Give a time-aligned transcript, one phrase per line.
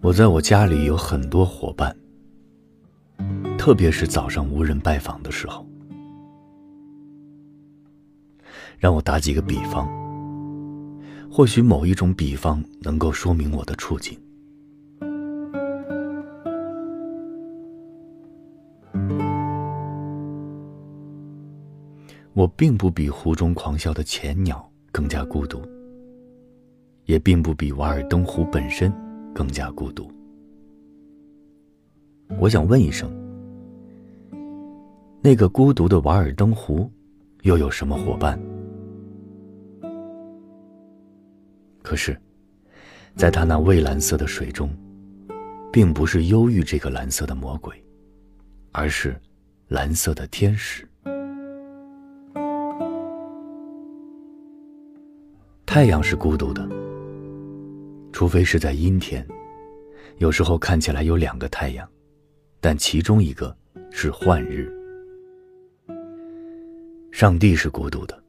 [0.00, 1.96] 我在我家里有很多伙伴，
[3.56, 5.66] 特别是早上无人拜访的时候。
[8.78, 9.88] 让我打几个比方，
[11.30, 14.18] 或许某一种比方能够说明我的处境。
[22.34, 24.71] 我并不比湖中狂笑的潜鸟。
[24.92, 25.62] 更加孤独，
[27.06, 28.92] 也并不比瓦尔登湖本身
[29.34, 30.12] 更加孤独。
[32.38, 33.10] 我想问一声：
[35.22, 36.90] 那个孤独的瓦尔登湖，
[37.42, 38.38] 又有什么伙伴？
[41.82, 42.16] 可是，
[43.16, 44.70] 在他那蔚蓝色的水中，
[45.72, 47.74] 并不是忧郁这个蓝色的魔鬼，
[48.72, 49.18] 而是
[49.68, 50.86] 蓝色的天使。
[55.72, 56.68] 太阳是孤独的，
[58.12, 59.26] 除非是在阴天，
[60.18, 61.88] 有时候看起来有两个太阳，
[62.60, 63.56] 但其中一个
[63.90, 64.70] 是幻日。
[67.10, 68.22] 上帝是孤独的，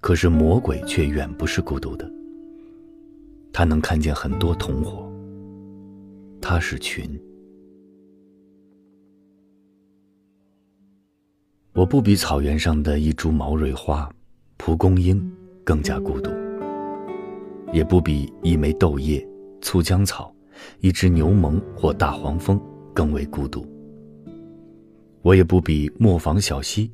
[0.00, 2.10] 可是魔鬼却远不是孤独的。
[3.52, 5.06] 他能看见很多同伙。
[6.40, 7.20] 他是群。
[11.74, 14.10] 我不比草原上的一株毛蕊花、
[14.56, 15.30] 蒲公英
[15.70, 16.32] 更加孤独，
[17.72, 19.24] 也不比一枚豆叶、
[19.60, 20.34] 粗浆草、
[20.80, 22.60] 一只牛虻或大黄蜂
[22.92, 23.64] 更为孤独。
[25.22, 26.90] 我也不比磨坊小溪、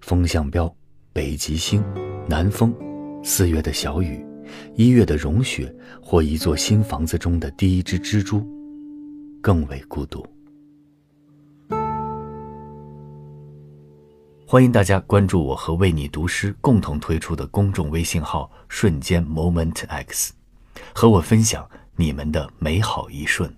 [0.00, 0.68] 风向标、
[1.12, 1.80] 北极星、
[2.28, 2.74] 南风、
[3.22, 4.26] 四月的小雨。
[4.74, 8.44] 一月的融雪，或一座新房子中的第一只蜘蛛，
[9.40, 10.26] 更为孤独。
[14.50, 20.32] 欢迎大家关注我和为你读诗共同推出的公众微信号“瞬间 Moment X”，
[20.94, 23.54] 和我分享你们的美好一瞬。